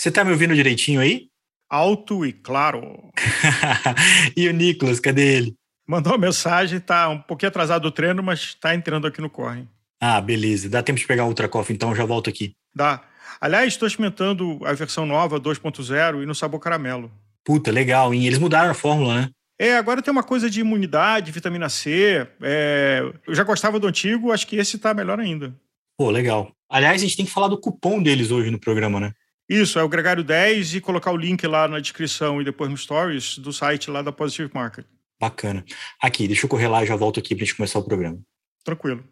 [0.00, 1.26] Você tá me ouvindo direitinho aí?
[1.68, 3.12] Alto e claro.
[4.34, 5.54] e o Nicolas, cadê ele?
[5.86, 9.68] Mandou uma mensagem, tá um pouquinho atrasado do treino, mas tá entrando aqui no corre.
[10.00, 10.70] Ah, beleza.
[10.70, 12.54] Dá tempo de pegar Ultra Coffee, então já volto aqui.
[12.74, 13.02] Dá.
[13.38, 17.12] Aliás, estou experimentando a versão nova 2.0 e no sabor caramelo.
[17.44, 18.26] Puta, legal, hein?
[18.26, 19.28] Eles mudaram a fórmula, né?
[19.58, 22.26] É, agora tem uma coisa de imunidade, vitamina C.
[22.40, 23.02] É...
[23.26, 25.54] Eu já gostava do antigo, acho que esse tá melhor ainda.
[25.98, 26.52] Pô, legal.
[26.70, 29.12] Aliás, a gente tem que falar do cupom deles hoje no programa, né?
[29.50, 32.76] Isso, é o Gregário 10 e colocar o link lá na descrição e depois no
[32.76, 34.86] Stories do site lá da Positive Market.
[35.20, 35.64] Bacana.
[36.00, 38.16] Aqui, deixa eu correr lá e já volto aqui pra gente começar o programa.
[38.62, 39.02] Tranquilo.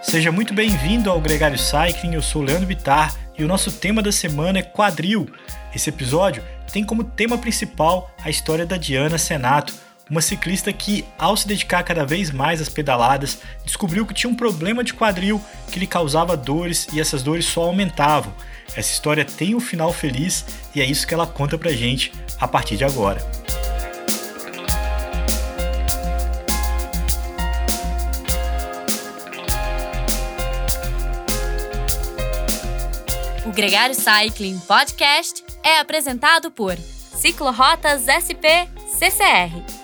[0.00, 4.00] Seja muito bem-vindo ao Gregário Cycling, eu sou o Leandro Bitar e o nosso tema
[4.00, 5.28] da semana é quadril.
[5.74, 6.40] Esse episódio
[6.72, 9.74] tem como tema principal a história da Diana Senato,
[10.08, 14.36] uma ciclista que, ao se dedicar cada vez mais às pedaladas, descobriu que tinha um
[14.36, 15.40] problema de quadril
[15.70, 18.32] que lhe causava dores e essas dores só aumentavam.
[18.68, 22.46] Essa história tem um final feliz e é isso que ela conta pra gente a
[22.46, 23.20] partir de agora.
[33.56, 39.64] Gregário Cycling Podcast é apresentado por Ciclorotas SP CCR,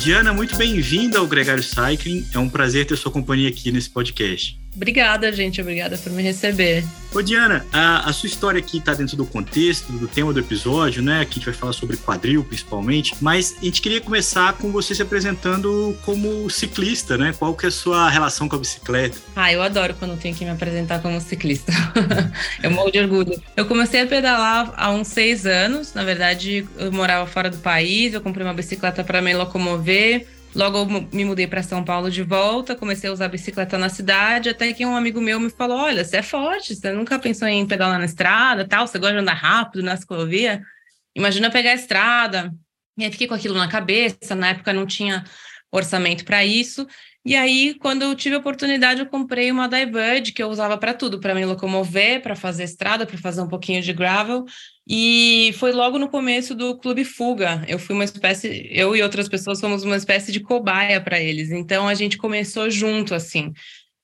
[0.00, 2.26] Diana, muito bem-vinda ao Gregário Cycling.
[2.32, 4.58] É um prazer ter sua companhia aqui nesse podcast.
[4.74, 5.60] Obrigada, gente.
[5.60, 6.84] Obrigada por me receber.
[7.12, 11.02] Ô, Diana, a, a sua história aqui está dentro do contexto, do tema do episódio,
[11.02, 11.22] né?
[11.22, 13.16] Aqui a gente vai falar sobre quadril, principalmente.
[13.20, 17.34] Mas a gente queria começar com você se apresentando como ciclista, né?
[17.36, 19.18] Qual que é a sua relação com a bicicleta?
[19.34, 21.72] Ah, eu adoro quando tenho que me apresentar como ciclista.
[22.62, 23.42] eu morro de orgulho.
[23.56, 25.92] Eu comecei a pedalar há uns seis anos.
[25.94, 28.14] Na verdade, eu morava fora do país.
[28.14, 29.89] Eu comprei uma bicicleta para me locomover
[30.54, 34.48] Logo eu me mudei para São Paulo de volta, comecei a usar bicicleta na cidade,
[34.48, 37.66] até que um amigo meu me falou: "Olha, você é forte, você nunca pensou em
[37.66, 40.62] pedalar na estrada, tal, você gosta de andar rápido na ciclovia?
[41.14, 42.52] Imagina pegar a estrada".
[42.98, 45.24] E aí fiquei com aquilo na cabeça, na época não tinha
[45.72, 46.86] orçamento para isso.
[47.24, 50.94] E aí, quando eu tive a oportunidade, eu comprei uma Diverge que eu usava para
[50.94, 54.44] tudo, para me locomover, para fazer estrada, para fazer um pouquinho de gravel.
[54.92, 57.64] E foi logo no começo do Clube Fuga.
[57.68, 61.52] Eu fui uma espécie, eu e outras pessoas fomos uma espécie de cobaia para eles.
[61.52, 63.52] Então a gente começou junto assim.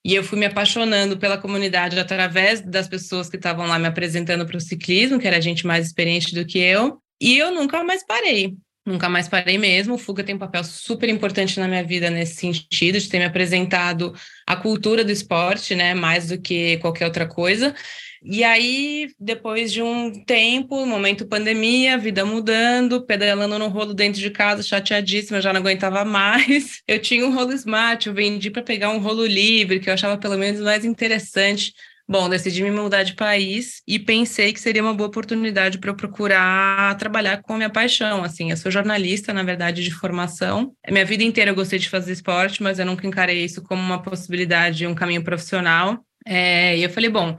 [0.04, 4.46] E eu fui me apaixonando pela comunidade através das pessoas que estavam lá me apresentando
[4.46, 6.98] para o ciclismo, que era gente mais experiente do que eu.
[7.20, 8.54] E eu nunca mais parei.
[8.86, 9.94] Nunca mais parei mesmo.
[9.94, 13.24] O Fuga tem um papel super importante na minha vida nesse sentido, de ter me
[13.24, 14.14] apresentado
[14.46, 17.74] a cultura do esporte, né, mais do que qualquer outra coisa.
[18.22, 24.30] E aí, depois de um tempo, momento pandemia, vida mudando, pedalando no rolo dentro de
[24.30, 26.82] casa, chateadíssima, já não aguentava mais.
[26.86, 30.16] Eu tinha um rolo Smart, eu vendi para pegar um rolo livre, que eu achava
[30.16, 31.72] pelo menos mais interessante
[32.08, 35.96] Bom, decidi me mudar de país e pensei que seria uma boa oportunidade para eu
[35.96, 38.22] procurar trabalhar com a minha paixão.
[38.22, 40.72] Assim, eu sou jornalista, na verdade, de formação.
[40.88, 44.00] Minha vida inteira eu gostei de fazer esporte, mas eu nunca encarei isso como uma
[44.00, 45.98] possibilidade, um caminho profissional.
[46.24, 47.36] É, e eu falei, bom,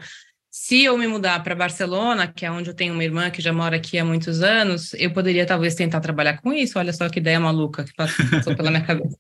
[0.60, 3.54] se eu me mudar para Barcelona, que é onde eu tenho uma irmã que já
[3.54, 6.80] mora aqui há muitos anos, eu poderia talvez tentar trabalhar com isso.
[6.80, 9.16] Olha só que ideia maluca que passou pela minha cabeça.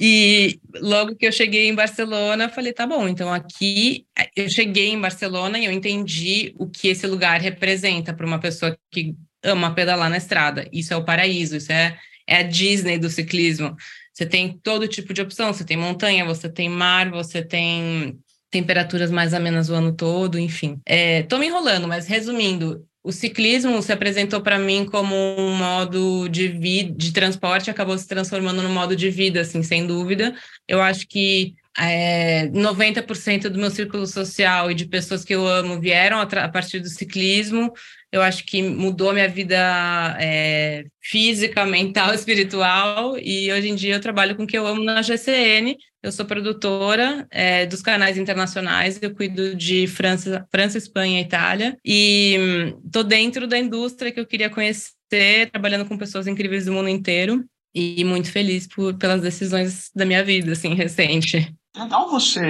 [0.00, 4.04] E logo que eu cheguei em Barcelona, falei, tá bom, então aqui
[4.34, 8.76] eu cheguei em Barcelona e eu entendi o que esse lugar representa para uma pessoa
[8.90, 9.14] que
[9.44, 10.68] ama pedalar na estrada.
[10.72, 11.96] Isso é o paraíso, isso é,
[12.26, 13.76] é a Disney do ciclismo.
[14.12, 18.18] Você tem todo tipo de opção, você tem montanha, você tem mar, você tem
[18.56, 20.80] temperaturas mais amenas o ano todo, enfim.
[20.86, 26.26] Estou é, me enrolando, mas resumindo, o ciclismo se apresentou para mim como um modo
[26.28, 30.34] de vida, de transporte, acabou se transformando num modo de vida, assim, sem dúvida.
[30.66, 35.78] Eu acho que é, 90% do meu círculo social e de pessoas que eu amo
[35.78, 37.74] vieram a, a partir do ciclismo.
[38.16, 43.18] Eu acho que mudou minha vida é, física, mental, espiritual.
[43.18, 46.24] E hoje em dia eu trabalho com o que eu amo na GCN, eu sou
[46.24, 52.36] produtora é, dos canais internacionais, eu cuido de França, França, Espanha e Itália, e
[52.84, 56.88] estou hum, dentro da indústria que eu queria conhecer trabalhando com pessoas incríveis do mundo
[56.88, 61.52] inteiro e muito feliz por, pelas decisões da minha vida, assim, recente.
[61.76, 62.40] Legal você,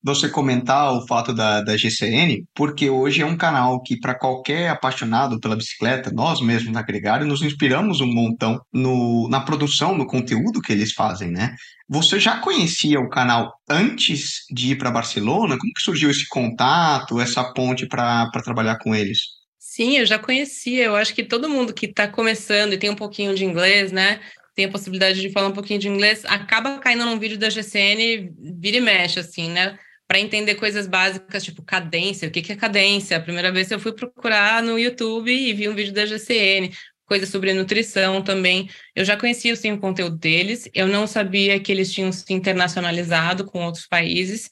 [0.00, 4.68] você comentar o fato da, da GCN, porque hoje é um canal que, para qualquer
[4.68, 10.06] apaixonado pela bicicleta, nós mesmos na Gregário nos inspiramos um montão no, na produção, no
[10.06, 11.56] conteúdo que eles fazem, né?
[11.88, 15.58] Você já conhecia o canal antes de ir para Barcelona?
[15.58, 19.18] Como que surgiu esse contato, essa ponte para trabalhar com eles?
[19.58, 20.84] Sim, eu já conhecia.
[20.84, 24.20] Eu acho que todo mundo que está começando e tem um pouquinho de inglês, né?
[24.56, 28.34] Tem a possibilidade de falar um pouquinho de inglês, acaba caindo num vídeo da GCN,
[28.58, 29.78] vira e mexe, assim, né?
[30.08, 33.18] Para entender coisas básicas, tipo cadência, o que, que é cadência?
[33.18, 36.72] A primeira vez eu fui procurar no YouTube e vi um vídeo da GCN,
[37.04, 38.70] coisas sobre nutrição também.
[38.94, 43.44] Eu já conhecia sim, o conteúdo deles, eu não sabia que eles tinham se internacionalizado
[43.44, 44.48] com outros países,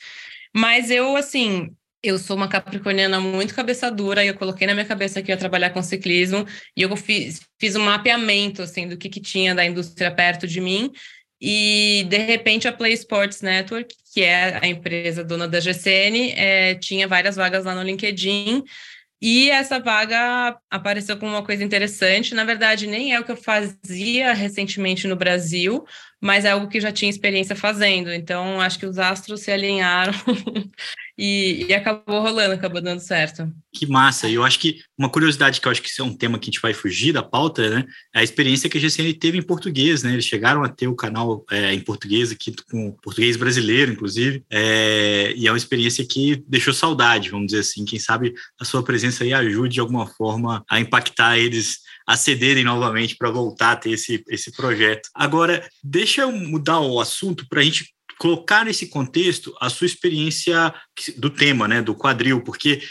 [0.54, 1.74] mas eu, assim,
[2.04, 5.36] eu sou uma capricorniana muito cabeça dura e eu coloquei na minha cabeça que ia
[5.36, 6.46] trabalhar com ciclismo
[6.76, 10.60] e eu fiz, fiz um mapeamento assim do que, que tinha da indústria perto de
[10.60, 10.92] mim
[11.40, 16.74] e de repente a Play Sports Network, que é a empresa dona da GCN, é,
[16.76, 18.62] tinha várias vagas lá no LinkedIn
[19.26, 22.34] e essa vaga apareceu como uma coisa interessante.
[22.34, 25.82] Na verdade, nem é o que eu fazia recentemente no Brasil,
[26.20, 28.12] mas é algo que já tinha experiência fazendo.
[28.12, 30.12] Então, acho que os astros se alinharam
[31.16, 33.49] e, e, acabou rolando, acabou dando certo.
[33.72, 34.28] Que massa!
[34.28, 36.44] E eu acho que uma curiosidade que eu acho que isso é um tema que
[36.44, 37.84] a gente vai fugir da pauta, né?
[38.14, 40.12] É a experiência que a GCN teve em português, né?
[40.12, 45.32] Eles chegaram a ter o canal é, em português aqui com português brasileiro, inclusive, é,
[45.37, 47.84] e é uma experiência que deixou saudade, vamos dizer assim.
[47.84, 52.64] Quem sabe a sua presença aí ajude de alguma forma a impactar eles a cederem
[52.64, 55.08] novamente para voltar a ter esse, esse projeto.
[55.14, 60.75] Agora, deixa eu mudar o assunto para a gente colocar nesse contexto a sua experiência
[61.16, 62.82] do tema, né, do quadril, porque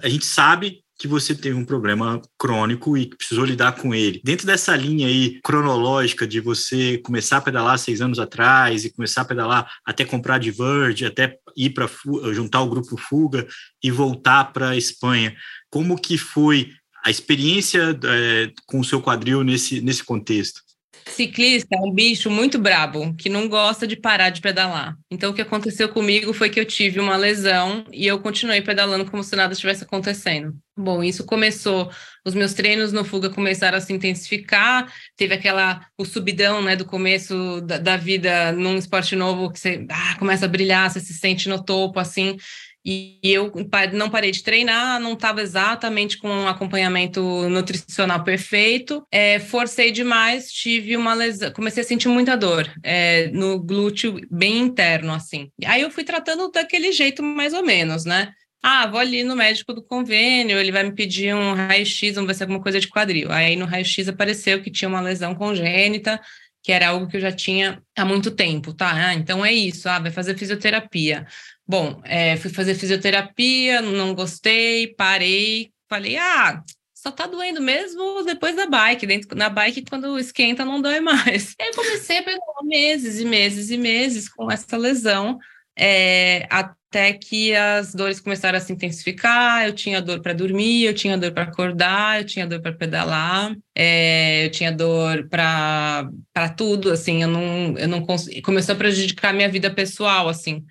[0.00, 4.20] a gente sabe que você teve um problema crônico e precisou lidar com ele.
[4.22, 9.22] Dentro dessa linha aí cronológica de você começar a pedalar seis anos atrás e começar
[9.22, 11.90] a pedalar até comprar de Verge, até ir para
[12.32, 13.48] juntar o grupo Fuga
[13.82, 15.34] e voltar para a Espanha,
[15.68, 16.70] como que foi
[17.04, 20.60] a experiência é, com o seu quadril nesse, nesse contexto?
[21.06, 24.96] Ciclista é um bicho muito brabo, que não gosta de parar de pedalar.
[25.10, 29.10] Então, o que aconteceu comigo foi que eu tive uma lesão e eu continuei pedalando
[29.10, 30.54] como se nada estivesse acontecendo.
[30.76, 31.90] Bom, isso começou,
[32.24, 36.86] os meus treinos no fuga começaram a se intensificar, teve aquela, o subidão, né, do
[36.86, 41.12] começo da, da vida num esporte novo, que você ah, começa a brilhar, você se
[41.12, 42.36] sente no topo, assim,
[42.84, 43.52] e eu
[43.92, 49.06] não parei de treinar, não estava exatamente com um acompanhamento nutricional perfeito.
[49.10, 54.58] É, forcei demais, tive uma lesão, comecei a sentir muita dor é, no glúteo bem
[54.58, 55.50] interno, assim.
[55.64, 58.32] Aí eu fui tratando daquele jeito mais ou menos, né?
[58.64, 62.34] Ah, vou ali no médico do convênio, ele vai me pedir um raio-x, vamos ver
[62.34, 63.30] se é alguma coisa de quadril.
[63.32, 66.20] Aí no raio-x apareceu que tinha uma lesão congênita,
[66.62, 68.92] que era algo que eu já tinha há muito tempo, tá?
[68.92, 71.26] Ah, então é isso, ah, vai fazer fisioterapia.
[71.66, 76.62] Bom, é, fui fazer fisioterapia, não gostei, parei, falei, ah,
[77.02, 79.06] só tá doendo mesmo depois da bike.
[79.06, 81.54] Dentro, na bike, quando esquenta, não dói mais.
[81.60, 85.36] Aí comecei a pegar meses e meses e meses com essa lesão,
[85.76, 89.66] é, até que as dores começaram a se intensificar.
[89.66, 93.52] Eu tinha dor para dormir, eu tinha dor para acordar, eu tinha dor para pedalar,
[93.74, 96.08] é, eu tinha dor para
[96.56, 96.92] tudo.
[96.92, 98.42] Assim, eu não, eu não consegui.
[98.42, 100.64] Começou a prejudicar a minha vida pessoal, assim.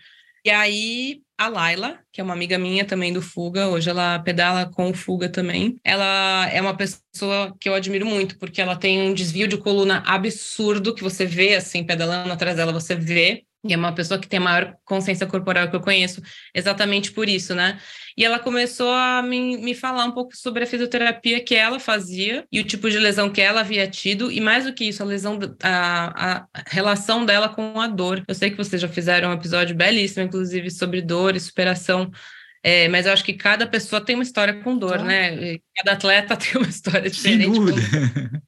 [0.43, 4.65] E aí, a Laila, que é uma amiga minha também do Fuga, hoje ela pedala
[4.71, 5.79] com o Fuga também.
[5.83, 10.03] Ela é uma pessoa que eu admiro muito, porque ela tem um desvio de coluna
[10.05, 13.43] absurdo que você vê, assim, pedalando atrás dela, você vê.
[13.63, 16.21] E é uma pessoa que tem a maior consciência corporal que eu conheço,
[16.55, 17.79] exatamente por isso, né?
[18.17, 22.45] E ela começou a me, me falar um pouco sobre a fisioterapia que ela fazia
[22.51, 25.05] e o tipo de lesão que ela havia tido, e mais do que isso, a
[25.05, 28.23] lesão, a, a relação dela com a dor.
[28.27, 32.11] Eu sei que vocês já fizeram um episódio belíssimo, inclusive, sobre dor e superação
[32.63, 35.03] é, mas eu acho que cada pessoa tem uma história com dor, ah.
[35.03, 35.57] né?
[35.75, 37.43] Cada atleta tem uma história diferente.
[37.43, 37.81] Sem dúvida.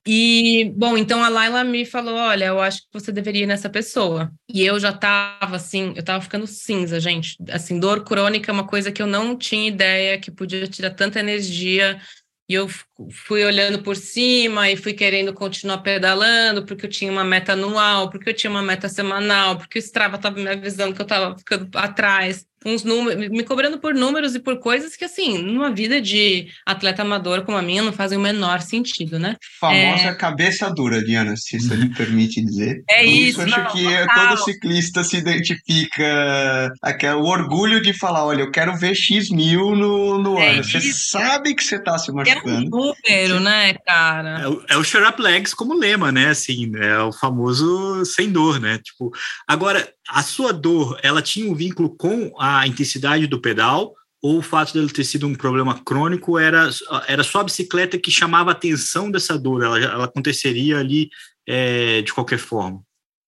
[0.06, 3.70] E, bom, então a Laila me falou: olha, eu acho que você deveria ir nessa
[3.70, 4.32] pessoa.
[4.48, 7.38] E eu já tava assim, eu tava ficando cinza, gente.
[7.50, 11.20] Assim, dor crônica é uma coisa que eu não tinha ideia que podia tirar tanta
[11.20, 12.00] energia.
[12.48, 12.70] E eu
[13.12, 18.10] fui olhando por cima e fui querendo continuar pedalando, porque eu tinha uma meta anual,
[18.10, 21.38] porque eu tinha uma meta semanal, porque o Strava estava me avisando que eu estava
[21.38, 26.00] ficando atrás uns números, me cobrando por números e por coisas que, assim, numa vida
[26.00, 29.36] de atleta amador como a minha, não fazem o menor sentido, né?
[29.60, 30.16] Famosa é...
[30.16, 32.84] cabeça dura, Diana, se isso me permite dizer.
[32.90, 33.42] É isso.
[33.42, 33.84] Acho não, que
[34.14, 40.18] todo ciclista se identifica aquele, orgulho de falar, olha, eu quero ver X mil no,
[40.20, 40.64] no é ano.
[40.64, 42.78] Você sabe que você está se machucando.
[42.78, 44.42] É um bobeiro, né, cara?
[44.42, 46.30] É o, é o Shut Up Legs como lema, né?
[46.30, 48.80] Assim, é o famoso sem dor, né?
[48.80, 49.12] Tipo,
[49.48, 54.42] agora, a sua dor, ela tinha um vínculo com a intensidade do pedal ou o
[54.42, 56.70] fato dele ter sido um problema crônico era,
[57.08, 59.62] era só a bicicleta que chamava a atenção dessa dor?
[59.62, 61.10] Ela, ela aconteceria ali
[61.46, 62.82] é, de qualquer forma?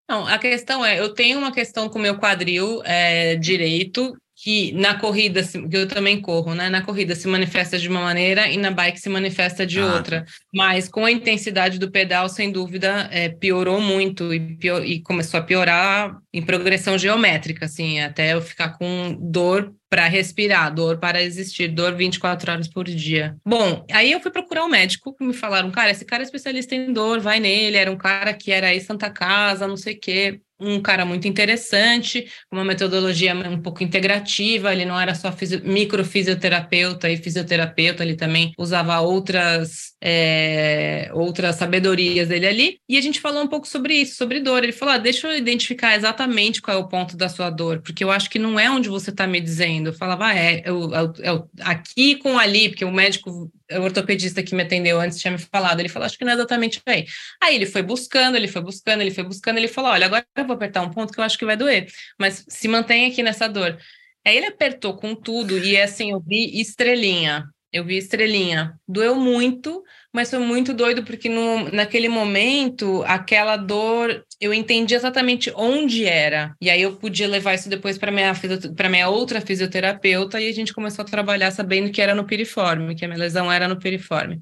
[0.10, 4.74] Não, a questão é, eu tenho uma questão com o meu quadril é, direito, que
[4.74, 6.70] na corrida, que eu também corro, né?
[6.70, 10.26] Na corrida se manifesta de uma maneira e na bike se manifesta de ah, outra.
[10.54, 15.40] Mas com a intensidade do pedal, sem dúvida, é, piorou muito e, pior, e começou
[15.40, 21.24] a piorar em progressão geométrica, assim, até eu ficar com dor para respirar, dor para
[21.24, 23.38] existir, dor 24 horas por dia.
[23.46, 26.76] Bom, aí eu fui procurar um médico que me falaram, cara, esse cara é especialista
[26.76, 30.00] em dor, vai nele, era um cara que era aí Santa Casa, não sei o
[30.00, 35.34] quê um cara muito interessante, uma metodologia um pouco integrativa, ele não era só
[35.64, 43.20] microfisioterapeuta e fisioterapeuta, ele também usava outras, é, outras sabedorias dele ali, e a gente
[43.20, 46.78] falou um pouco sobre isso, sobre dor, ele falou, ah, deixa eu identificar exatamente qual
[46.78, 49.28] é o ponto da sua dor, porque eu acho que não é onde você está
[49.28, 53.52] me dizendo, eu falava, ah, é, eu, eu, eu, aqui com ali, porque o médico
[53.72, 56.36] o ortopedista que me atendeu antes tinha me falado, ele falou, acho que não é
[56.36, 57.06] exatamente aí.
[57.42, 60.46] Aí ele foi buscando, ele foi buscando, ele foi buscando, ele falou, olha, agora eu
[60.46, 61.88] vou apertar um ponto que eu acho que vai doer,
[62.20, 63.78] mas se mantém aqui nessa dor.
[64.26, 68.74] Aí ele apertou com tudo e assim, eu vi estrelinha, eu vi estrelinha.
[68.88, 69.84] Doeu muito,
[70.16, 76.56] mas foi muito doido porque no, naquele momento, aquela dor, eu entendi exatamente onde era.
[76.62, 78.34] E aí eu podia levar isso depois para minha
[78.78, 82.96] para minha outra fisioterapeuta e a gente começou a trabalhar sabendo que era no piriforme,
[82.96, 84.42] que a minha lesão era no piriforme.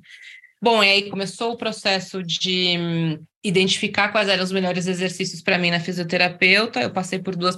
[0.62, 5.58] Bom, e aí começou o processo de hum, identificar quais eram os melhores exercícios para
[5.58, 6.82] mim na fisioterapeuta.
[6.82, 7.58] Eu passei por duas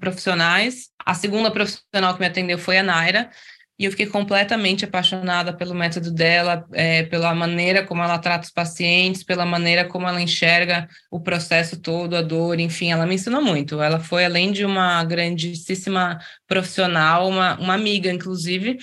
[0.00, 0.88] profissionais.
[1.04, 3.30] A segunda profissional que me atendeu foi a Naira
[3.78, 8.50] e eu fiquei completamente apaixonada pelo método dela, é, pela maneira como ela trata os
[8.50, 13.42] pacientes, pela maneira como ela enxerga o processo todo, a dor, enfim, ela me ensinou
[13.42, 13.80] muito.
[13.82, 18.78] Ela foi, além de uma grandíssima profissional, uma, uma amiga, inclusive,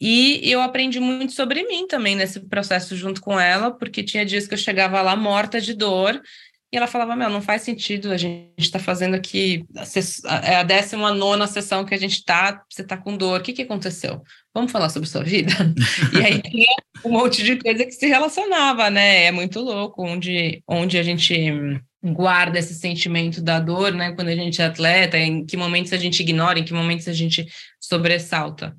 [0.00, 4.46] e eu aprendi muito sobre mim também nesse processo junto com ela, porque tinha dias
[4.46, 6.20] que eu chegava lá morta de dor
[6.72, 9.64] e ela falava: Meu, não faz sentido, a gente está fazendo aqui,
[10.42, 13.62] é a 19 sessão que a gente está, você está com dor, o que, que
[13.62, 14.22] aconteceu?
[14.52, 15.52] Vamos falar sobre sua vida?
[16.12, 19.26] e aí tinha um monte de coisa que se relacionava, né?
[19.26, 24.12] É muito louco onde, onde a gente guarda esse sentimento da dor, né?
[24.12, 27.12] Quando a gente é atleta, em que momentos a gente ignora, em que momentos a
[27.12, 27.46] gente
[27.80, 28.76] sobressalta.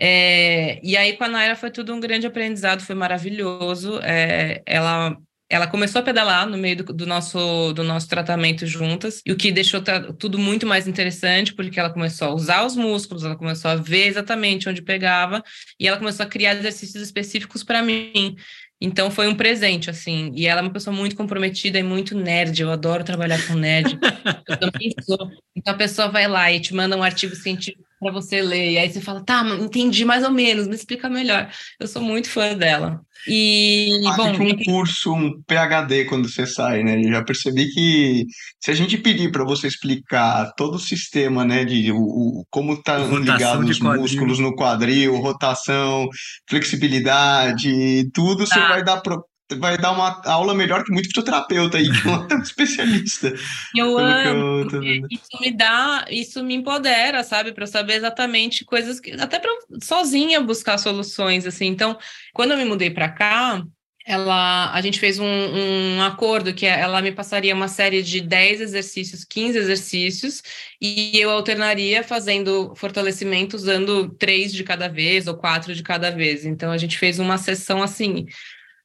[0.00, 4.00] É, e aí com a Naira foi tudo um grande aprendizado, foi maravilhoso.
[4.02, 5.16] É, ela
[5.50, 9.36] ela começou a pedalar no meio do, do, nosso, do nosso tratamento juntas, e o
[9.36, 9.82] que deixou
[10.18, 14.06] tudo muito mais interessante, porque ela começou a usar os músculos, ela começou a ver
[14.06, 15.42] exatamente onde pegava,
[15.80, 18.36] e ela começou a criar exercícios específicos para mim.
[18.80, 20.30] Então foi um presente, assim.
[20.36, 22.62] E ela é uma pessoa muito comprometida e muito nerd.
[22.62, 23.98] Eu adoro trabalhar com nerd.
[24.46, 25.18] Eu também sou.
[25.56, 28.72] Então a pessoa vai lá e te manda um artigo científico para você ler.
[28.72, 31.50] E aí você fala, tá, entendi mais ou menos, me explica melhor.
[31.78, 33.00] Eu sou muito fã dela.
[33.26, 34.30] E, ah, bom...
[34.30, 36.98] um curso, um PHD quando você sai, né?
[37.02, 38.24] Eu já percebi que
[38.60, 42.80] se a gente pedir para você explicar todo o sistema, né, de o, o como
[42.80, 46.08] tá ligado os músculos no quadril, rotação,
[46.48, 48.54] flexibilidade, tudo, tá.
[48.54, 49.24] você vai dar pro,
[49.56, 53.32] vai dar uma aula melhor que muito fisioterapeuta aí, que é um especialista.
[53.74, 59.12] Eu amo, eu isso me dá, isso me empodera, sabe, para saber exatamente coisas que
[59.12, 59.50] até para
[59.82, 61.66] sozinha buscar soluções assim.
[61.66, 61.98] Então,
[62.32, 63.62] quando eu me mudei para cá,
[64.08, 68.62] ela, a gente fez um, um, acordo que ela me passaria uma série de 10
[68.62, 70.42] exercícios, 15 exercícios,
[70.80, 76.46] e eu alternaria fazendo fortalecimento usando três de cada vez ou quatro de cada vez.
[76.46, 78.24] Então a gente fez uma sessão assim,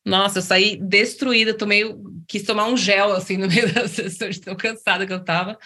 [0.06, 1.84] nossa, eu saí destruída, tomei,
[2.28, 5.58] quis tomar um gel assim no meio da sessão, tão cansada que eu tava.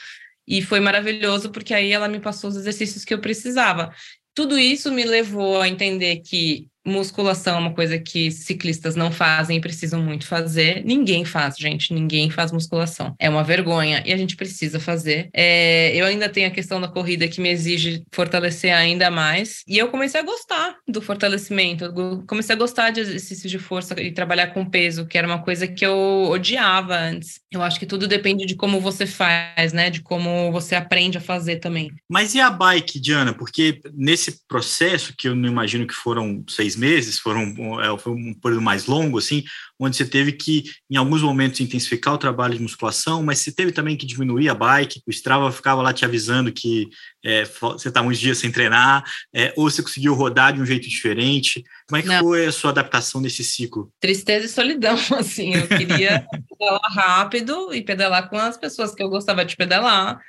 [0.47, 3.93] E foi maravilhoso porque aí ela me passou os exercícios que eu precisava.
[4.33, 9.57] Tudo isso me levou a entender que musculação é uma coisa que ciclistas não fazem
[9.57, 10.83] e precisam muito fazer.
[10.85, 13.15] Ninguém faz, gente, ninguém faz musculação.
[13.19, 15.29] É uma vergonha e a gente precisa fazer.
[15.33, 19.63] É, eu ainda tenho a questão da corrida que me exige fortalecer ainda mais.
[19.67, 21.83] E eu comecei a gostar do fortalecimento.
[21.83, 25.39] Eu comecei a gostar de exercícios de força e trabalhar com peso, que era uma
[25.39, 27.41] coisa que eu odiava antes.
[27.51, 29.89] Eu acho que tudo depende de como você faz, né?
[29.89, 31.91] De como você aprende a fazer também.
[32.09, 33.33] Mas e a bike, Diana?
[33.33, 38.33] Porque nesse processo, que eu não imagino que foram seis meses, foram, é, foi um
[38.33, 39.43] período mais longo, assim,
[39.79, 43.71] onde você teve que, em alguns momentos, intensificar o trabalho de musculação, mas você teve
[43.71, 46.89] também que diminuir a bike, o Strava ficava lá te avisando que
[47.23, 49.03] é, você está uns dias sem treinar,
[49.33, 51.63] é, ou você conseguiu rodar de um jeito diferente.
[51.87, 52.19] Como é que Não.
[52.21, 53.91] foi a sua adaptação nesse ciclo?
[53.99, 55.53] Tristeza e solidão, assim.
[55.53, 60.19] Eu queria pedalar rápido e pedalar com as pessoas que eu gostava de pedalar.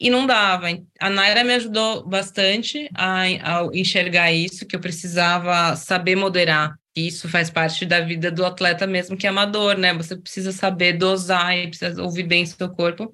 [0.00, 0.66] E não dava.
[1.00, 6.78] A Naira me ajudou bastante a, a enxergar isso, que eu precisava saber moderar.
[6.94, 9.92] Isso faz parte da vida do atleta mesmo que é amador, né?
[9.94, 13.12] Você precisa saber dosar e precisa ouvir bem seu corpo.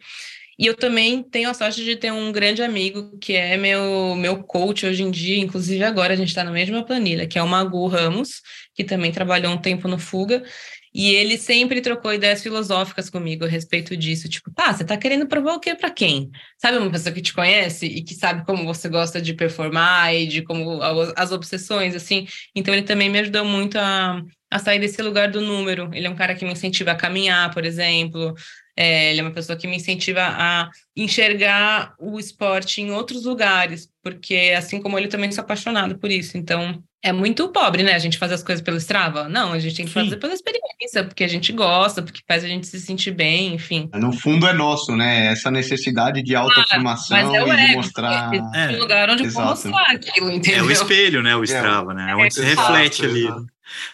[0.59, 4.43] E eu também tenho a sorte de ter um grande amigo que é meu, meu
[4.45, 7.49] coach hoje em dia, inclusive agora a gente está na mesma planilha, que é o
[7.49, 8.41] Magu Ramos,
[8.73, 10.45] que também trabalhou um tempo no Fuga.
[10.95, 14.29] E ele sempre trocou ideias filosóficas comigo a respeito disso.
[14.29, 16.31] Tipo, tá, você tá querendo provar o quê para quem?
[16.57, 20.29] Sabe uma pessoa que te conhece e que sabe como você gosta de performar e
[20.29, 20.81] de como
[21.17, 22.29] as obsessões, assim.
[22.55, 25.91] Então ele também me ajudou muito a, a sair desse lugar do número.
[25.93, 28.33] Ele é um cara que me incentiva a caminhar, por exemplo.
[28.77, 33.89] É, ele é uma pessoa que me incentiva a enxergar o esporte em outros lugares,
[34.03, 36.37] porque assim como ele também sou apaixonado por isso.
[36.37, 37.93] Então, é muito pobre, né?
[37.95, 39.29] A gente fazer as coisas pelo Strava.
[39.29, 40.05] Não, a gente tem que Sim.
[40.05, 43.91] fazer pela experiência, porque a gente gosta, porque faz a gente se sentir bem, enfim.
[43.95, 45.27] No fundo é nosso, né?
[45.27, 48.31] Essa necessidade de autoafirmação Mas é e de ego, mostrar.
[48.31, 50.65] porque É, tem lugar onde eu vou mostrar aquilo, É entendeu?
[50.65, 51.37] o espelho, né?
[51.37, 52.11] O Strava, né?
[52.13, 53.25] É onde se exato, reflete ali.
[53.27, 53.47] exato.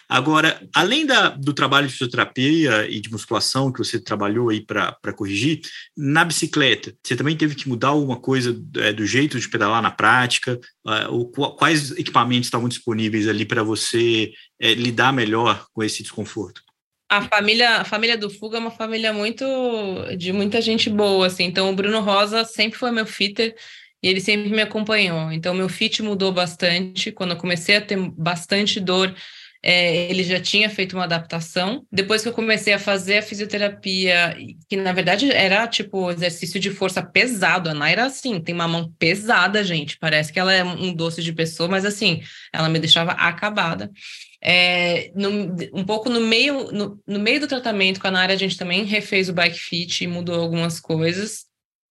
[0.07, 5.13] Agora, além da, do trabalho de fisioterapia e de musculação que você trabalhou aí para
[5.15, 5.61] corrigir,
[5.95, 9.91] na bicicleta, você também teve que mudar alguma coisa é, do jeito de pedalar na
[9.91, 10.59] prática?
[10.85, 16.03] Ah, ou qu- quais equipamentos estavam disponíveis ali para você é, lidar melhor com esse
[16.03, 16.61] desconforto?
[17.09, 19.45] A família, a família do Fuga é uma família muito
[20.17, 21.43] de muita gente boa, assim.
[21.43, 23.53] Então o Bruno Rosa sempre foi meu fitter
[24.01, 25.29] e ele sempre me acompanhou.
[25.31, 29.13] Então meu fit mudou bastante quando eu comecei a ter bastante dor.
[29.63, 31.85] É, ele já tinha feito uma adaptação.
[31.91, 34.35] Depois que eu comecei a fazer a fisioterapia,
[34.67, 37.69] que na verdade era tipo exercício de força pesado.
[37.69, 39.97] A Naira, assim, tem uma mão pesada, gente.
[39.99, 42.21] Parece que ela é um doce de pessoa, mas assim,
[42.53, 43.91] ela me deixava acabada.
[44.43, 48.37] É, no- um pouco no meio, no, no meio do tratamento com a Nara, a
[48.37, 51.45] gente também refez o bike fit e mudou algumas coisas.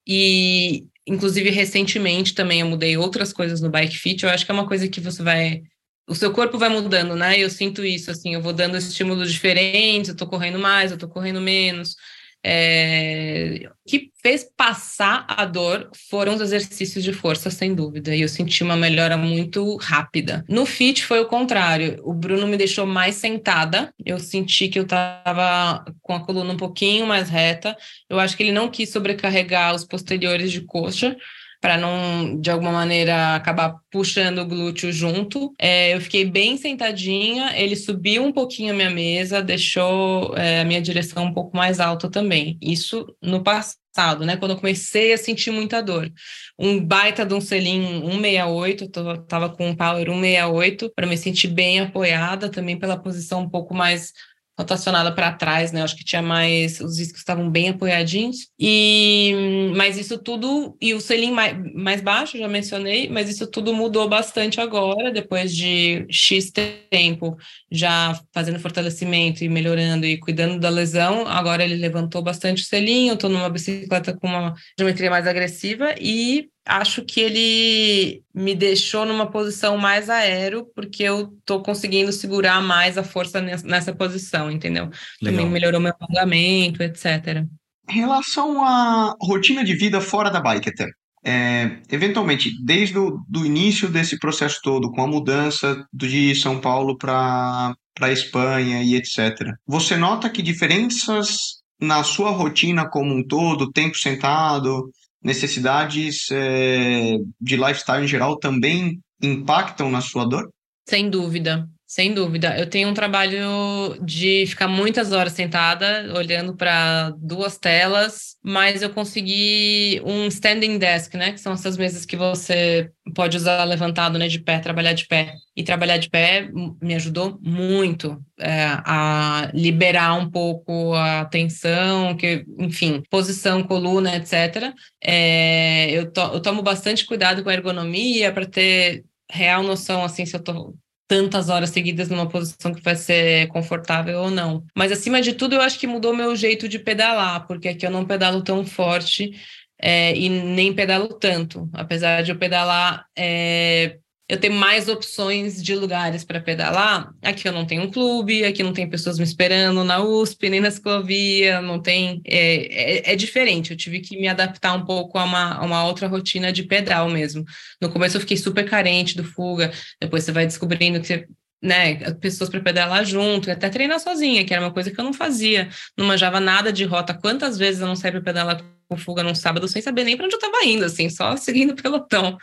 [0.07, 4.25] E, inclusive, recentemente também eu mudei outras coisas no bike fit.
[4.25, 5.63] Eu acho que é uma coisa que você vai.
[6.11, 7.39] O seu corpo vai mudando, né?
[7.39, 11.09] Eu sinto isso, assim, eu vou dando estímulos diferentes, eu tô correndo mais, eu tô
[11.09, 11.95] correndo menos.
[12.43, 18.23] É, O que fez passar a dor foram os exercícios de força, sem dúvida, e
[18.23, 20.45] eu senti uma melhora muito rápida.
[20.49, 24.85] No fit foi o contrário, o Bruno me deixou mais sentada, eu senti que eu
[24.85, 27.77] estava com a coluna um pouquinho mais reta,
[28.09, 31.17] eu acho que ele não quis sobrecarregar os posteriores de coxa,
[31.61, 35.55] para não, de alguma maneira, acabar puxando o glúteo junto.
[35.59, 40.65] É, eu fiquei bem sentadinha, ele subiu um pouquinho a minha mesa, deixou é, a
[40.65, 42.59] minha direção um pouco mais alta também.
[42.63, 44.39] Isso no passado, né?
[44.39, 46.11] Quando eu comecei a sentir muita dor.
[46.59, 51.49] Um baita de um selim 168, eu tava com um power 168, para me sentir
[51.49, 54.13] bem apoiada, também pela posição um pouco mais
[54.59, 55.83] rotacionada para trás, né?
[55.83, 58.49] Acho que tinha mais, os discos estavam bem apoiadinhos.
[58.59, 59.33] E
[59.75, 64.09] mas isso tudo e o selim mais, mais baixo, já mencionei, mas isso tudo mudou
[64.09, 66.51] bastante agora, depois de X
[66.91, 67.37] tempo
[67.71, 71.27] já fazendo fortalecimento e melhorando e cuidando da lesão.
[71.27, 76.49] Agora ele levantou bastante o selinho, tô numa bicicleta com uma geometria mais agressiva e
[76.71, 82.97] acho que ele me deixou numa posição mais aero, porque eu tô conseguindo segurar mais
[82.97, 84.89] a força nes- nessa posição, entendeu?
[85.23, 85.51] Também Legal.
[85.51, 87.45] melhorou meu alongamento, etc.
[87.89, 90.87] Em relação à rotina de vida fora da bike, até.
[91.23, 96.97] É, eventualmente, desde o do início desse processo todo, com a mudança de São Paulo
[96.97, 103.71] para a Espanha e etc., você nota que diferenças na sua rotina como um todo,
[103.73, 104.91] tempo sentado,
[105.23, 110.51] necessidades é, de lifestyle em geral também impactam na sua dor?
[110.89, 112.57] Sem dúvida, sem dúvida.
[112.57, 118.91] Eu tenho um trabalho de ficar muitas horas sentada, olhando para duas telas, mas eu
[118.91, 121.33] consegui um standing desk, né?
[121.33, 124.29] Que são essas mesas que você pode usar levantado, né?
[124.29, 125.35] De pé, trabalhar de pé.
[125.57, 126.49] E trabalhar de pé
[126.81, 134.73] me ajudou muito é, a liberar um pouco a tensão, que, enfim, posição, coluna, etc.
[135.03, 140.25] É, eu, to- eu tomo bastante cuidado com a ergonomia para ter real noção, assim,
[140.25, 140.75] se eu tô
[141.11, 144.65] tantas horas seguidas numa posição que vai ser confortável ou não.
[144.77, 147.91] Mas, acima de tudo, eu acho que mudou meu jeito de pedalar, porque aqui eu
[147.91, 149.33] não pedalo tão forte
[149.77, 151.69] é, e nem pedalo tanto.
[151.73, 153.99] Apesar de eu pedalar, é,
[154.31, 157.13] eu ter mais opções de lugares para pedalar.
[157.21, 160.61] Aqui eu não tenho um clube, aqui não tem pessoas me esperando na USP, nem
[160.61, 162.23] na ciclovia, não tem...
[162.25, 165.85] É, é, é diferente, eu tive que me adaptar um pouco a uma, a uma
[165.85, 167.45] outra rotina de pedal mesmo.
[167.83, 171.27] No começo eu fiquei super carente do fuga, depois você vai descobrindo que você
[171.61, 175.13] né, pessoas para pedalar junto, até treinar sozinha, que era uma coisa que eu não
[175.13, 175.69] fazia.
[175.99, 177.13] Não manjava nada de rota.
[177.13, 180.25] Quantas vezes eu não saí para pedalar com fuga num sábado sem saber nem para
[180.25, 182.39] onde eu estava indo, assim, só seguindo o pelotão.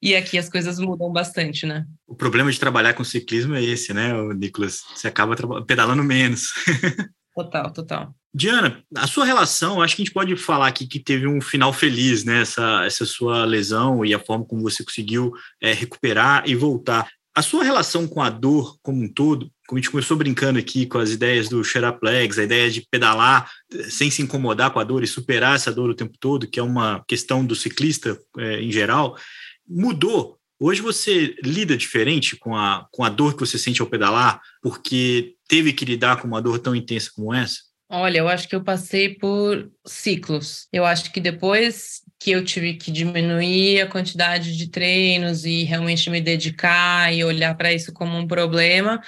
[0.00, 1.84] E aqui as coisas mudam bastante, né?
[2.06, 4.84] O problema de trabalhar com ciclismo é esse, né, Nicolas?
[4.94, 6.52] Você acaba pedalando menos.
[7.34, 8.14] total, total.
[8.32, 11.72] Diana, a sua relação, acho que a gente pode falar aqui que teve um final
[11.72, 12.42] feliz, né?
[12.42, 17.08] Essa, essa sua lesão e a forma como você conseguiu é, recuperar e voltar.
[17.34, 20.86] A sua relação com a dor como um todo, como a gente começou brincando aqui
[20.86, 21.62] com as ideias do
[22.02, 25.72] legs, a ideia de pedalar eh, sem se incomodar com a dor e superar essa
[25.72, 29.16] dor o tempo todo, que é uma questão do ciclista é, em geral,
[29.68, 30.38] mudou.
[30.60, 35.34] Hoje você lida diferente com a, com a dor que você sente ao pedalar, porque
[35.48, 37.68] teve que lidar com uma dor tão intensa como essa?
[37.90, 40.66] Olha, eu acho que eu passei por ciclos.
[40.72, 46.10] Eu acho que depois que eu tive que diminuir a quantidade de treinos e realmente
[46.10, 49.00] me dedicar e olhar para isso como um problema,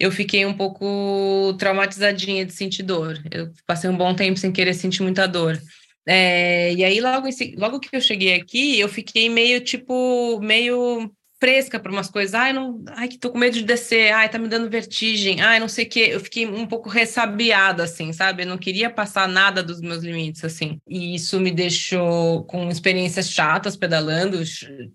[0.00, 3.22] eu fiquei um pouco traumatizadinha de sentir dor.
[3.30, 5.60] Eu passei um bom tempo sem querer sentir muita dor.
[6.06, 11.78] É, e aí, logo, logo que eu cheguei aqui, eu fiquei meio, tipo, meio fresca
[11.78, 12.34] para umas coisas.
[12.34, 14.12] Ai, não, ai, que tô com medo de descer.
[14.12, 15.40] Ai, tá me dando vertigem.
[15.42, 16.08] Ai, não sei o quê.
[16.12, 18.42] Eu fiquei um pouco ressabiada, assim, sabe?
[18.42, 20.78] Eu não queria passar nada dos meus limites, assim.
[20.88, 24.42] E isso me deixou com experiências chatas pedalando,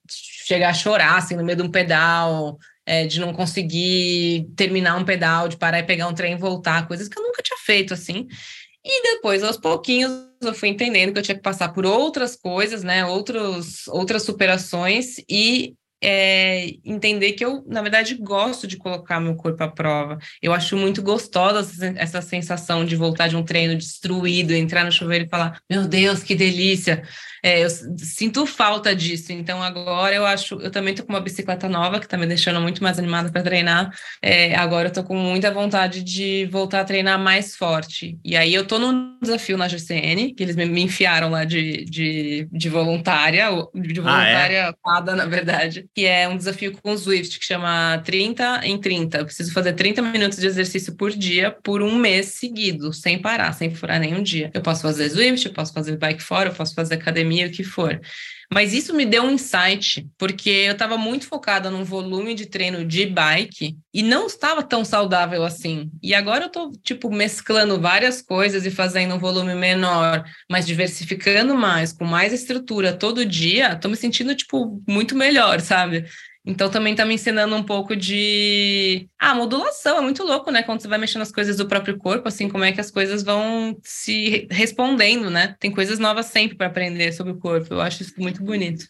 [0.10, 2.58] chegar a chorar, assim, no meio de um pedal.
[2.86, 6.88] É, de não conseguir terminar um pedal, de parar e pegar um trem e voltar,
[6.88, 8.26] coisas que eu nunca tinha feito, assim.
[8.92, 12.84] E depois, aos pouquinhos, eu fui entendendo que eu tinha que passar por outras coisas,
[12.84, 13.06] né?
[13.06, 19.64] Outros, outras superações e é, entender que eu, na verdade, gosto de colocar meu corpo
[19.64, 20.18] à prova.
[20.42, 25.26] Eu acho muito gostosa essa sensação de voltar de um treino destruído, entrar no chuveiro
[25.26, 27.04] e falar: Meu Deus, que delícia!
[27.42, 29.32] É, eu sinto falta disso.
[29.32, 30.56] Então, agora eu acho.
[30.56, 33.42] Eu também tô com uma bicicleta nova que tá me deixando muito mais animada para
[33.42, 33.92] treinar.
[34.22, 38.18] É, agora eu tô com muita vontade de voltar a treinar mais forte.
[38.24, 42.48] E aí eu tô num desafio na GCN, que eles me enfiaram lá de, de,
[42.52, 45.16] de voluntária, de voluntária ah, é?
[45.16, 49.18] na verdade que é um desafio com o Swift, que chama 30 em 30.
[49.18, 53.54] Eu preciso fazer 30 minutos de exercício por dia por um mês seguido, sem parar,
[53.54, 54.52] sem furar nenhum dia.
[54.54, 57.64] Eu posso fazer Swift, eu posso fazer bike fora, eu posso fazer academia, o que
[57.64, 58.00] for.
[58.52, 62.84] Mas isso me deu um insight, porque eu estava muito focada num volume de treino
[62.84, 65.92] de bike e não estava tão saudável assim.
[66.02, 71.54] E agora eu estou tipo, mesclando várias coisas e fazendo um volume menor, mas diversificando
[71.56, 76.06] mais, com mais estrutura todo dia, estou me sentindo, tipo, muito melhor, sabe?
[76.46, 80.64] Então também está me ensinando um pouco de ah, modulação, é muito louco, né?
[80.64, 83.24] Quando você vai mexendo nas coisas do próprio corpo, assim, como é que as coisas
[83.24, 85.56] vão se respondendo, né?
[85.60, 87.74] Tem coisas novas sempre para aprender sobre o corpo.
[87.74, 88.86] Eu acho isso muito bonito.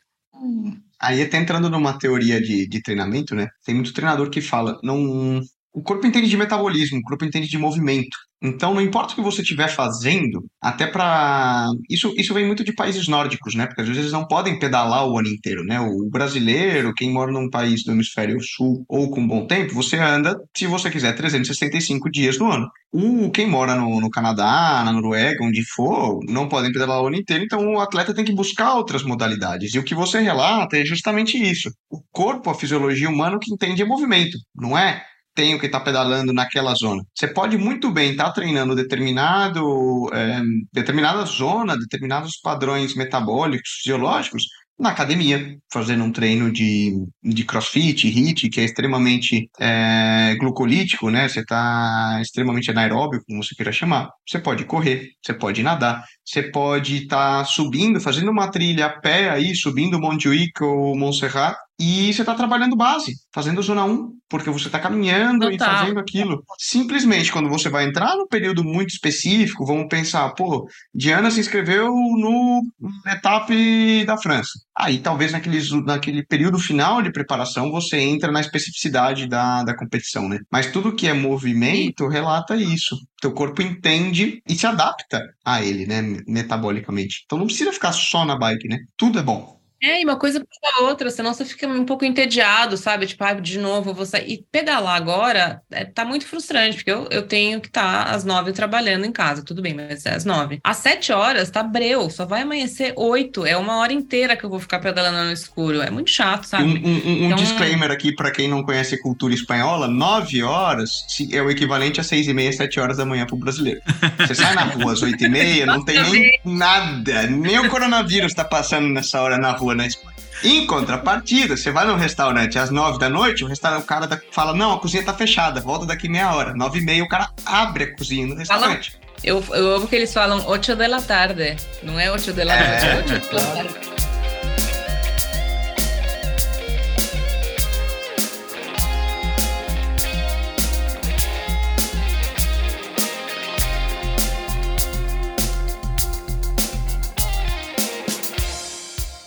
[1.01, 3.47] Aí até entrando numa teoria de, de treinamento, né?
[3.65, 5.41] Tem muito treinador que fala, não,
[5.73, 8.17] o corpo entende de metabolismo, o corpo entende de movimento.
[8.41, 12.73] Então, não importa o que você estiver fazendo, até para isso, isso vem muito de
[12.73, 13.67] países nórdicos, né?
[13.67, 15.79] Porque às vezes eles não podem pedalar o ano inteiro, né?
[15.81, 20.35] O brasileiro, quem mora num país do hemisfério sul ou com bom tempo, você anda,
[20.55, 22.69] se você quiser, 365 dias no ano.
[22.91, 27.17] O quem mora no, no Canadá, na Noruega, onde for, não podem pedalar o ano
[27.17, 29.73] inteiro, então o atleta tem que buscar outras modalidades.
[29.73, 31.69] E o que você relata é justamente isso.
[31.89, 35.03] O corpo, a fisiologia humana, que entende é movimento, não é?
[35.35, 37.03] Tenho que estar tá pedalando naquela zona.
[37.13, 40.41] Você pode muito bem estar tá treinando determinado, é,
[40.73, 44.43] determinada zona, determinados padrões metabólicos, fisiológicos,
[44.79, 51.27] na academia, fazendo um treino de, de crossfit, HIIT, que é extremamente é, glucolítico, né?
[51.27, 54.09] Você está extremamente anaeróbio, como você queira chamar.
[54.25, 58.89] Você pode correr, você pode nadar, você pode estar tá subindo, fazendo uma trilha a
[59.01, 64.49] pé aí, subindo Montjuic ou Montserrat, e você está trabalhando base, fazendo zona 1, porque
[64.49, 66.43] você está caminhando e fazendo aquilo.
[66.57, 71.87] Simplesmente, quando você vai entrar num período muito específico, vamos pensar, pô, Diana se inscreveu
[71.87, 72.61] no
[73.07, 74.51] etape da França.
[74.77, 80.27] Aí, talvez naquele, naquele período final de preparação, você entra na especificidade da, da competição,
[80.27, 80.39] né?
[80.51, 82.97] Mas tudo que é movimento relata isso.
[83.21, 87.23] Teu corpo entende e se adapta a ele, né, metabolicamente.
[87.25, 88.79] Então não precisa ficar só na bike, né?
[88.97, 89.58] Tudo é bom.
[89.81, 93.05] É, e uma coisa puxa a outra, senão você fica um pouco entediado, sabe?
[93.05, 94.33] Tipo, ah, de novo, vou sair.
[94.33, 98.25] E pedalar agora é, tá muito frustrante, porque eu, eu tenho que estar tá às
[98.25, 100.59] nove trabalhando em casa, tudo bem, mas é às nove.
[100.63, 103.45] Às sete horas tá breu, só vai amanhecer oito.
[103.45, 105.81] É uma hora inteira que eu vou ficar pedalando no escuro.
[105.81, 106.63] É muito chato, sabe?
[106.63, 107.37] Um, um, um então...
[107.37, 112.27] disclaimer aqui para quem não conhece cultura espanhola: nove horas é o equivalente a seis
[112.27, 113.81] e meia, sete horas da manhã pro brasileiro.
[114.19, 118.33] Você sai na rua às oito e meia, não tem nem nada, nem o coronavírus
[118.33, 120.17] tá passando nessa hora na rua rua na Espanha.
[120.43, 124.53] Em contrapartida, você vai num restaurante às nove da noite, o, restaurante, o cara fala,
[124.53, 126.53] não, a cozinha tá fechada, volta daqui meia hora.
[126.53, 128.97] Nove e meia, o cara abre a cozinha no restaurante.
[129.21, 131.57] Eu, eu amo que eles falam 8 da tarde.
[131.83, 133.98] Não é 8 da noite, é 8 da tarde.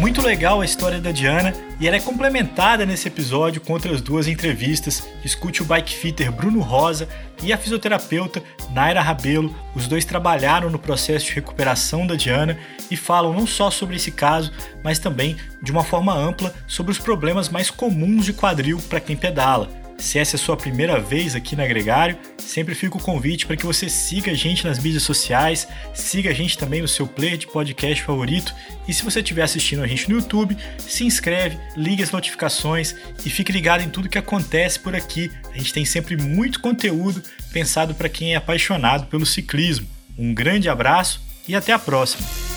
[0.00, 4.26] Muito legal a história da Diana e ela é complementada nesse episódio com outras duas
[4.26, 5.06] entrevistas.
[5.22, 7.06] Escute o bike fitter Bruno Rosa
[7.42, 9.54] e a fisioterapeuta Naira Rabelo.
[9.74, 12.58] Os dois trabalharam no processo de recuperação da Diana
[12.90, 14.50] e falam não só sobre esse caso,
[14.82, 19.14] mas também de uma forma ampla sobre os problemas mais comuns de quadril para quem
[19.14, 19.79] pedala.
[20.00, 23.54] Se essa é a sua primeira vez aqui na Gregário, sempre fica o convite para
[23.54, 27.36] que você siga a gente nas mídias sociais, siga a gente também no seu player
[27.36, 28.52] de podcast favorito
[28.88, 33.30] e se você estiver assistindo a gente no YouTube, se inscreve, ligue as notificações e
[33.30, 35.30] fique ligado em tudo que acontece por aqui.
[35.52, 39.86] A gente tem sempre muito conteúdo pensado para quem é apaixonado pelo ciclismo.
[40.18, 42.49] Um grande abraço e até a próxima!